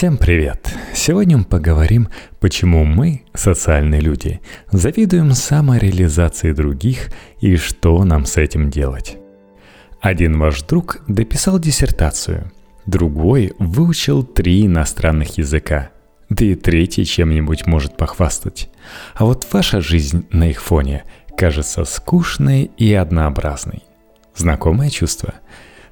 [0.00, 0.74] Всем привет!
[0.94, 2.08] Сегодня мы поговорим,
[2.40, 4.40] почему мы, социальные люди,
[4.72, 7.10] завидуем самореализации других
[7.42, 9.18] и что нам с этим делать.
[10.00, 12.50] Один ваш друг дописал диссертацию,
[12.86, 15.90] другой выучил три иностранных языка,
[16.30, 18.70] да и третий чем-нибудь может похвастать.
[19.14, 21.04] А вот ваша жизнь на их фоне
[21.36, 23.82] кажется скучной и однообразной.
[24.34, 25.34] Знакомое чувство–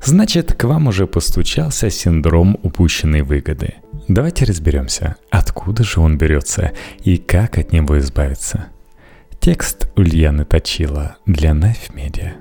[0.03, 3.75] Значит, к вам уже постучался синдром упущенной выгоды.
[4.07, 8.67] Давайте разберемся, откуда же он берется и как от него избавиться.
[9.41, 12.33] Текст Ульяны Точила для Knife Media.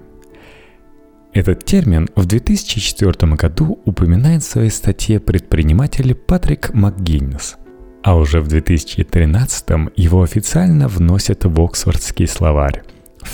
[1.34, 7.58] Этот термин в 2004 году упоминает в своей статье предприниматель Патрик МакГиннес,
[8.04, 9.66] а уже в 2013
[9.96, 12.84] его официально вносят в Оксфордский словарь–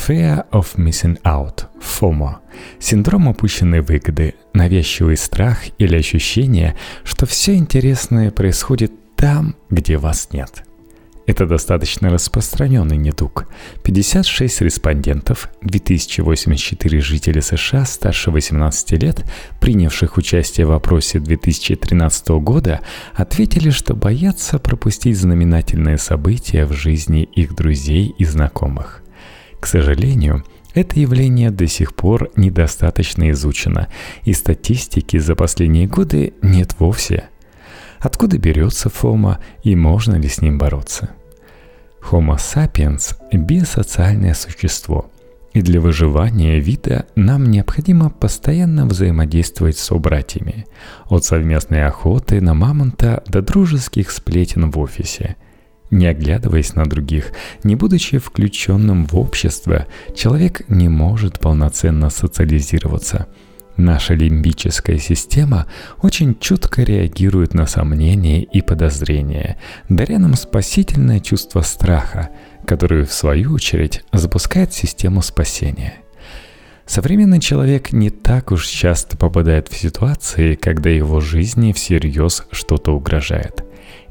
[0.08, 2.36] Fear of Missing Out, FOMO,
[2.80, 10.64] синдром упущенной выгоды, навязчивый страх или ощущение, что все интересное происходит там, где вас нет.
[11.26, 13.48] Это достаточно распространенный недуг.
[13.84, 19.24] 56 респондентов, 2084 жители США старше 18 лет,
[19.62, 22.82] принявших участие в опросе 2013 года,
[23.16, 29.03] ответили, что боятся пропустить знаменательные события в жизни их друзей и знакомых.
[29.64, 33.88] К сожалению, это явление до сих пор недостаточно изучено,
[34.26, 37.30] и статистики за последние годы нет вовсе.
[38.02, 41.12] Откуда берется ФОМА и можно ли с ним бороться?
[42.12, 45.10] Homo sapiens– биосоциальное существо,
[45.54, 50.66] и для выживания вида нам необходимо постоянно взаимодействовать с собратьями,
[51.06, 55.38] от совместной охоты на мамонта до дружеских сплетен в офисе–
[55.94, 57.32] не оглядываясь на других,
[57.64, 63.28] не будучи включенным в общество, человек не может полноценно социализироваться.
[63.78, 65.68] Наша лимбическая система
[66.02, 69.58] очень чутко реагирует на сомнения и подозрения,
[69.90, 72.30] даря нам спасительное чувство страха,
[72.68, 75.96] которое, в свою очередь, запускает систему спасения.
[76.86, 83.64] Современный человек не так уж часто попадает в ситуации, когда его жизни всерьез что-то угрожает.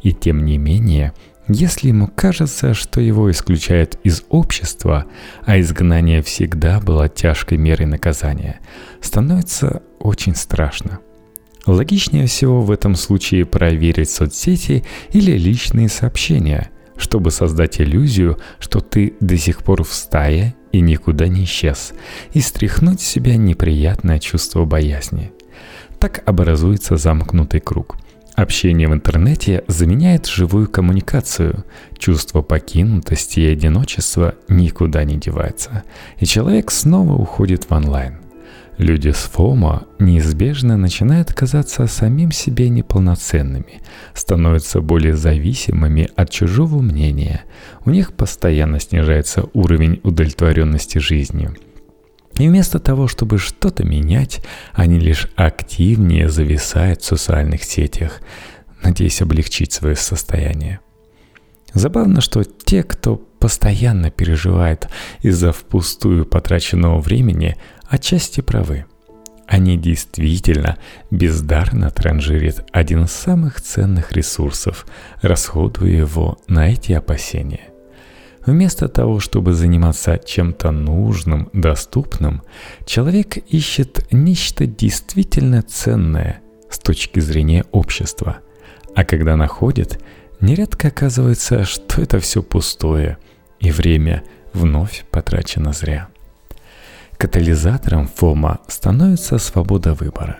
[0.03, 1.13] И тем не менее–
[1.49, 5.07] если ему кажется, что его исключают из общества,
[5.45, 8.61] а изгнание всегда было тяжкой мерой наказания,
[9.01, 11.01] становится очень страшно.
[11.67, 19.15] Логичнее всего в этом случае проверить соцсети или личные сообщения, чтобы создать иллюзию, что ты
[19.21, 21.93] до сих пор в стае и никуда не исчез,
[22.33, 25.33] и стряхнуть с себя неприятное чувство боязни.
[25.99, 27.97] Так образуется замкнутый круг–
[28.43, 31.65] Общение в интернете заменяет живую коммуникацию.
[31.97, 35.85] Чувство покинутости и одиночества никуда не девается,
[36.19, 38.17] и человек снова уходит в онлайн.
[38.79, 43.81] Люди с ФОМО неизбежно начинают казаться самим себе неполноценными,
[44.13, 47.45] становятся более зависимыми от чужого мнения.
[47.85, 51.55] У них постоянно снижается уровень удовлетворенности жизнью–
[52.43, 54.43] и вместо того, чтобы что-то менять,
[54.73, 58.21] они лишь активнее зависают в социальных сетях,
[58.83, 60.81] надеясь облегчить свое состояние.
[61.73, 64.89] Забавно, что те, кто постоянно переживает
[65.21, 68.87] из-за впустую потраченного времени, отчасти правы.
[69.47, 70.79] Они действительно
[71.13, 74.85] бездарно транжирят один из самых ценных ресурсов,
[75.21, 77.72] расходуя его на эти опасения.
[78.45, 82.43] Вместо того, чтобы заниматься чем-то нужным, доступным,
[82.85, 88.39] человек ищет нечто действительно ценное с точки зрения общества.
[88.97, 90.03] А когда находит,
[90.41, 93.19] нередко оказывается, что это все пустое,
[93.61, 96.09] и время вновь потрачено зря.
[97.17, 100.39] Катализатором ФОМа становится свобода выбора.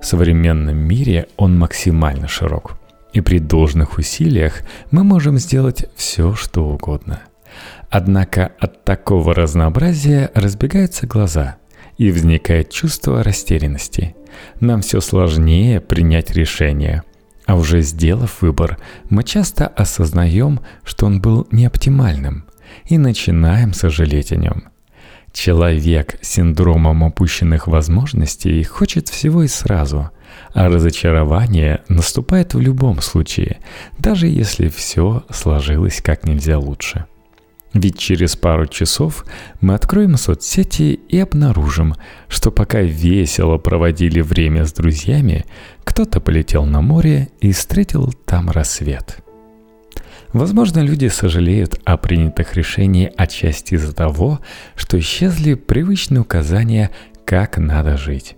[0.00, 2.78] В современном мире он максимально широк–
[3.14, 7.20] и при должных усилиях мы можем сделать все, что угодно.
[7.88, 11.56] Однако от такого разнообразия разбегаются глаза,
[11.96, 14.16] и возникает чувство растерянности.
[14.58, 17.04] Нам все сложнее принять решение.
[17.46, 18.78] А уже сделав выбор,
[19.10, 22.46] мы часто осознаем, что он был неоптимальным,
[22.86, 24.64] и начинаем сожалеть о нем.
[25.32, 30.10] Человек с синдромом опущенных возможностей хочет всего и сразу–
[30.52, 33.58] а разочарование наступает в любом случае,
[33.98, 37.06] даже если все сложилось как нельзя лучше.
[37.74, 39.26] Ведь через пару часов
[39.60, 41.96] мы откроем соцсети и обнаружим,
[42.28, 45.44] что пока весело проводили время с друзьями,
[45.82, 49.18] кто-то полетел на море и встретил там рассвет.
[50.32, 54.40] Возможно, люди сожалеют о принятых решениях отчасти из-за того,
[54.76, 56.90] что исчезли привычные указания,
[57.24, 58.36] как надо жить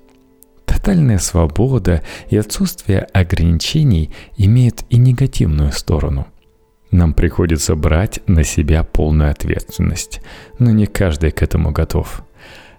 [0.86, 2.00] тотальная свобода
[2.30, 6.28] и отсутствие ограничений имеют и негативную сторону.
[6.92, 10.20] Нам приходится брать на себя полную ответственность,
[10.60, 12.22] но не каждый к этому готов.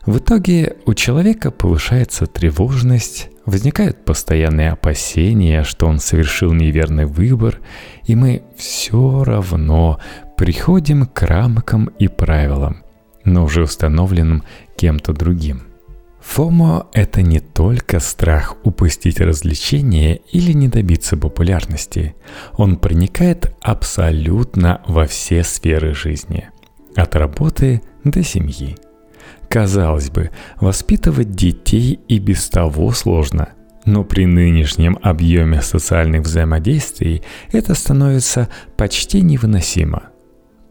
[0.06, 7.60] В итоге у человека повышается тревожность, возникают постоянные опасения, что он совершил неверный выбор,
[8.06, 10.00] и мы все равно
[10.38, 12.84] приходим к рамкам и правилам,
[13.26, 14.44] но уже установленным
[14.78, 15.64] кем-то другим.
[16.28, 22.16] ФОМО– это не только страх упустить развлечение или не добиться популярности.
[22.58, 26.50] Он проникает абсолютно во все сферы жизни.
[26.96, 28.76] От работы до семьи.
[29.50, 30.30] Казалось бы,
[30.60, 33.50] воспитывать детей и без того сложно.
[33.86, 40.10] Но при нынешнем объеме социальных взаимодействий это становится почти невыносимо.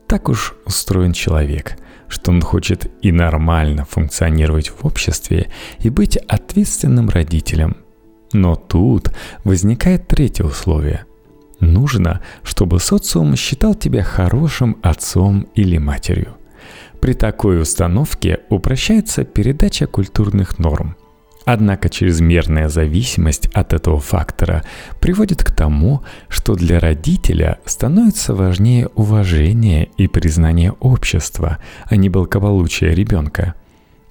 [0.06, 1.76] Так уж устроен человек–
[2.08, 5.50] что он хочет и нормально функционировать в обществе
[5.80, 7.78] и быть ответственным родителем.
[8.32, 9.10] Но тут
[9.44, 11.04] возникает третье условие.
[11.60, 16.36] Нужно, чтобы социум считал тебя хорошим отцом или матерью.
[17.00, 20.96] При такой установке упрощается передача культурных норм–
[21.46, 24.64] Однако чрезмерная зависимость от этого фактора
[25.00, 32.96] приводит к тому, что для родителя становится важнее уважение и признание общества, а не благополучие
[32.96, 33.54] ребенка.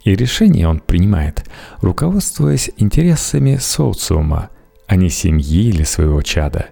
[0.05, 1.43] И решение он принимает,
[1.81, 4.49] руководствуясь интересами социума,
[4.87, 6.67] а не семьи или своего чада.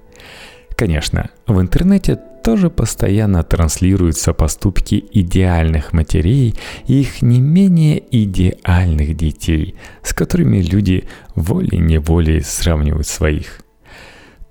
[0.78, 6.56] Конечно, в интернете тоже постоянно транслируются поступки идеальных матерей
[6.86, 11.06] и их не менее идеальных детей, с которыми люди
[11.36, 13.62] волей-неволей сравнивают своих.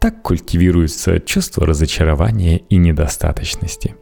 [0.00, 3.94] Так культивируется чувство разочарования и недостаточности.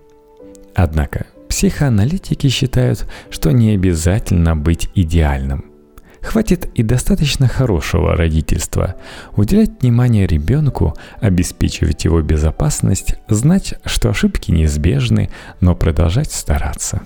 [0.75, 5.70] Однако психоаналитики считают, что не обязательно быть идеальным.
[6.23, 8.97] Хватит и достаточно хорошего родительства.
[9.37, 15.31] Уделять внимание ребенку, обеспечивать его безопасность, знать, что ошибки неизбежны,
[15.61, 17.03] но продолжать стараться.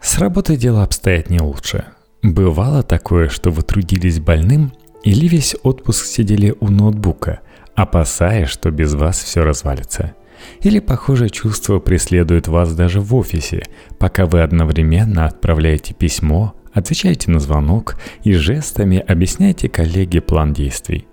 [0.00, 1.84] С работой дело обстоят не лучше.
[2.22, 4.72] Бывало такое, что вы трудились больным
[5.02, 7.40] или весь отпуск сидели у ноутбука,
[7.74, 10.14] опасаясь, что без вас все развалится.
[10.60, 13.64] Или похожее чувство преследует вас даже в офисе,
[13.98, 21.06] пока вы одновременно отправляете письмо, Отвечайте на звонок и жестами объясняйте коллеге план действий.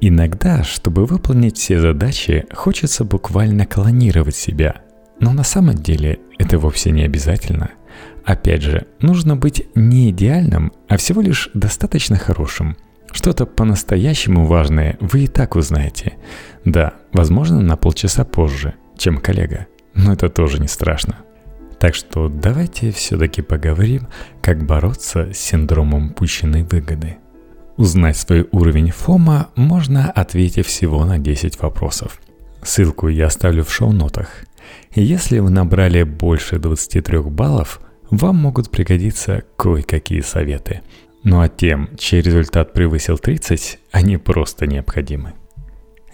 [0.00, 4.82] Иногда, чтобы выполнить все задачи, хочется буквально клонировать себя.
[5.20, 7.70] Но на самом деле это вовсе не обязательно.
[8.24, 12.76] Опять же, нужно быть не идеальным, а всего лишь достаточно хорошим.
[13.12, 16.14] Что-то по-настоящему важное вы и так узнаете.
[16.64, 19.66] Да, возможно, на полчаса позже, чем коллега.
[19.94, 21.18] Но это тоже не страшно.
[21.84, 24.08] Так что давайте все-таки поговорим,
[24.40, 27.18] как бороться с синдромом упущенной выгоды.
[27.76, 32.22] Узнать свой уровень ФОМа можно, ответив всего на 10 вопросов.
[32.62, 34.46] Ссылку я оставлю в шоу-нотах.
[34.94, 40.80] Если вы набрали больше 23 баллов, вам могут пригодиться кое-какие советы.
[41.22, 45.34] Ну а тем, чей результат превысил 30, они просто необходимы.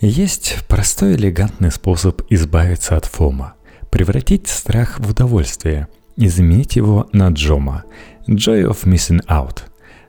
[0.00, 3.54] Есть простой элегантный способ избавиться от ФОМа–
[3.90, 7.84] превратить страх в удовольствие и заменить его на джома–
[8.26, 9.62] joy of missing out.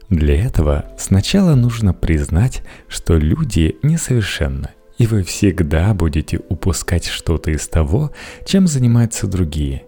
[0.09, 7.67] Для этого сначала нужно признать, что люди несовершенны, и вы всегда будете упускать что-то из
[7.67, 8.11] того,
[8.45, 9.85] чем занимаются другие.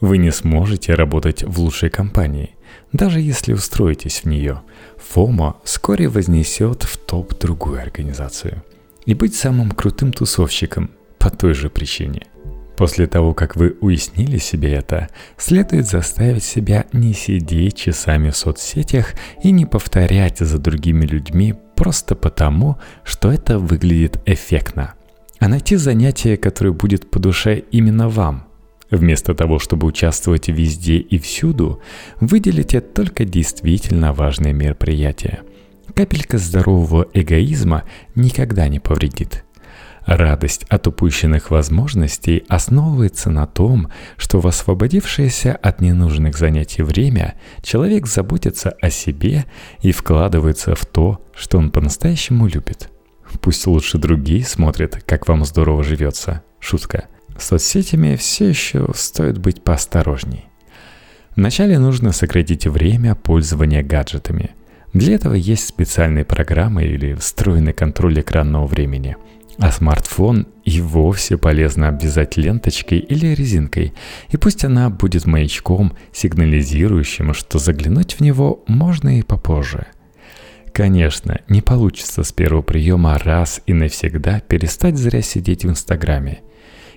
[0.00, 2.56] Вы не сможете работать в лучшей компании,
[2.92, 4.62] даже если устроитесь в нее.
[4.98, 8.62] ФОМО вскоре вознесет в топ другую организацию.
[9.06, 12.26] И быть самым крутым тусовщиком по той же причине–
[12.76, 19.14] После того, как вы уяснили себе это, следует заставить себя не сидеть часами в соцсетях
[19.42, 24.94] и не повторять за другими людьми просто потому, что это выглядит эффектно,
[25.38, 28.48] а найти занятие, которое будет по душе именно вам.
[28.90, 31.80] Вместо того, чтобы участвовать везде и всюду,
[32.20, 35.40] выделите только действительно важные мероприятия.
[35.94, 39.43] Капелька здорового эгоизма никогда не повредит–
[40.06, 48.06] Радость от упущенных возможностей основывается на том, что в освободившееся от ненужных занятий время человек
[48.06, 49.46] заботится о себе
[49.80, 52.90] и вкладывается в то, что он по-настоящему любит.
[53.40, 56.42] Пусть лучше другие смотрят, как вам здорово живется.
[56.60, 57.06] Шутка.
[57.38, 60.44] С соцсетями все еще стоит быть поосторожней.
[61.34, 64.50] Вначале нужно сократить время пользования гаджетами.
[64.92, 69.16] Для этого есть специальные программы или встроенный контроль экранного времени–
[69.58, 73.92] а смартфон и вовсе полезно обвязать ленточкой или резинкой,
[74.30, 79.86] и пусть она будет маячком, сигнализирующим, что заглянуть в него можно и попозже.
[80.72, 86.40] конечно, не получится с первого приема раз и навсегда перестать зря сидеть в Инстаграме.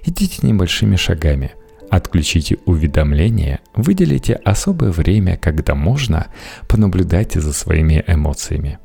[0.03, 1.51] Идите небольшими шагами.
[1.89, 6.27] Отключите уведомления, выделите особое время, когда можно,
[6.67, 8.79] понаблюдайте за своими эмоциями.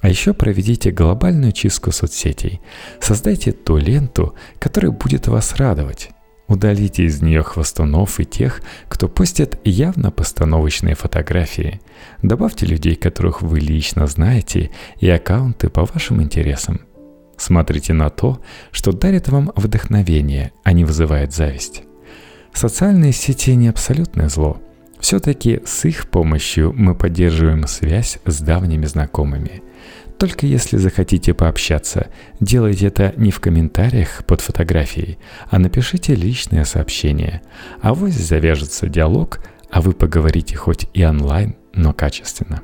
[0.00, 2.60] А еще проведите глобальную чистку соцсетей.
[3.00, 6.10] Создайте ту ленту, которая будет вас радовать.
[6.48, 11.80] Удалите из нее хвостунов и тех, кто постит явно постановочные фотографии.
[12.22, 16.80] Добавьте людей, которых вы лично знаете, и аккаунты по вашим интересам.
[17.36, 21.82] Смотрите на то, что дарит вам вдохновение, а не вызывает зависть.
[22.52, 24.58] Социальные сети не абсолютное зло.
[25.00, 29.62] Все-таки с их помощью мы поддерживаем связь с давними знакомыми.
[30.18, 32.08] Только если захотите пообщаться,
[32.40, 35.18] делайте это не в комментариях под фотографией,
[35.50, 37.42] а напишите личное сообщение.
[37.82, 42.62] А вот завяжется диалог, а вы поговорите хоть и онлайн, но качественно.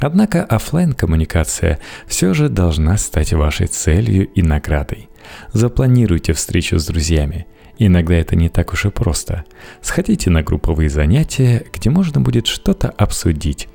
[0.00, 5.08] Однако офлайн коммуникация все же должна стать вашей целью и наградой.
[5.52, 7.48] Запланируйте встречу с друзьями.
[7.78, 9.44] Иногда это не так уж и просто.
[9.80, 13.68] Сходите на групповые занятия, где можно будет что-то обсудить,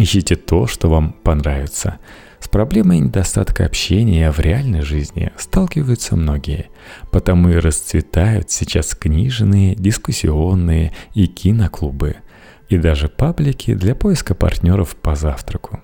[0.00, 1.98] Ищите то, что вам понравится.
[2.38, 6.70] С проблемой недостатка общения в реальной жизни сталкиваются многие,
[7.10, 12.16] потому и расцветают сейчас книжные, дискуссионные и киноклубы,
[12.70, 15.80] и даже паблики для поиска партнеров по завтраку.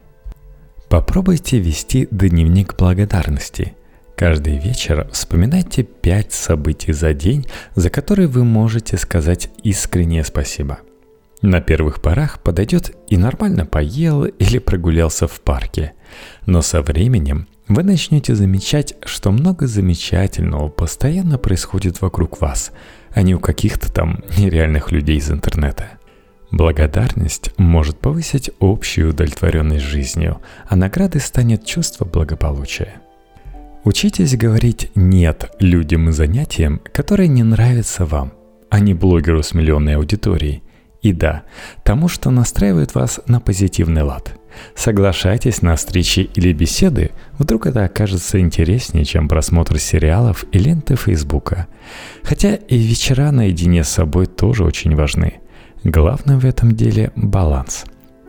[0.89, 3.75] Попробуйте вести дневник благодарности.
[4.17, 10.79] Каждый вечер вспоминайте пять событий за день, за которые вы можете сказать искреннее спасибо.
[11.43, 15.93] На первых порах подойдет и нормально поел или прогулялся в парке.
[16.47, 22.73] Но со временем вы начнете замечать, что много замечательного постоянно происходит вокруг вас,
[23.13, 25.99] а не у каких-то там нереальных людей из интернета.
[26.51, 30.39] Благодарность может повысить общую удовлетворенность жизнью,
[30.69, 33.01] а наградой станет чувство благополучия.
[33.85, 38.33] Учитесь говорить «нет» людям и занятиям, которые не нравятся вам,
[38.71, 40.63] а не блогеру с миллионной аудиторией,
[41.07, 41.45] и да,
[41.85, 44.35] тому, что настраивает вас на позитивный лад.
[44.75, 51.69] Соглашайтесь на встречи или беседы, вдруг это окажется интереснее, чем просмотр сериалов и ленты Фейсбука.
[52.25, 55.35] Хотя и вечера наедине с собой тоже очень важны.
[55.85, 57.85] Главное в этом деле– баланс.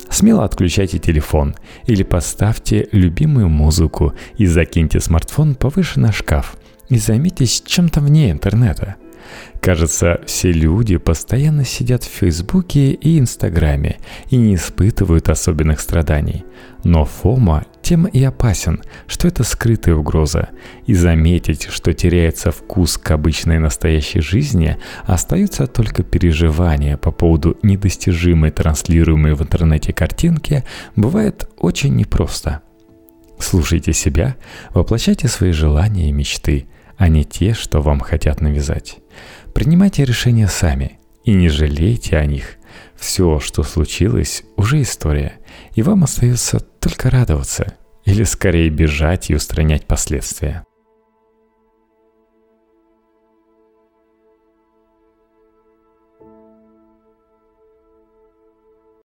[0.09, 1.55] Смело отключайте телефон
[1.85, 6.57] или поставьте любимую музыку и закиньте смартфон повыше на шкаф
[6.89, 8.97] и займитесь чем-то вне интернета–
[9.61, 13.97] Кажется, все люди постоянно сидят в Фейсбуке и Инстаграме
[14.29, 16.45] и не испытывают особенных страданий.
[16.83, 20.49] Но Фома тем и опасен, что это скрытая угроза.
[20.85, 28.51] И заметить, что теряется вкус к обычной настоящей жизни, остаются только переживания по поводу недостижимой
[28.51, 30.63] транслируемой в интернете картинки,
[30.95, 32.61] бывает очень непросто.
[33.39, 34.35] Слушайте себя,
[34.71, 36.67] воплощайте свои желания и мечты,
[36.97, 38.97] а не те, что вам хотят навязать.
[39.57, 42.57] Принимайте решения сами и не жалейте о них.
[42.95, 45.39] Все, что случилось, уже история,
[45.73, 47.73] и вам остается только радоваться
[48.05, 50.63] или скорее бежать и устранять последствия.